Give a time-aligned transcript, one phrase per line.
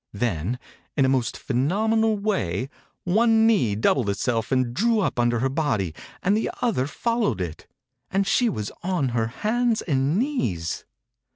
[0.13, 0.57] Then,
[0.97, 2.71] in a most phenomenal way,
[3.03, 6.35] one knee doubled itself and drew up under 5* THE INCUBATOR BABY her body, and
[6.35, 7.67] the other followed it,
[8.09, 10.85] and she was on her hands and knees.